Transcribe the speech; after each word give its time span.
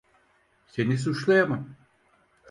Seni 0.67 0.97
suçlayamam. 0.97 1.75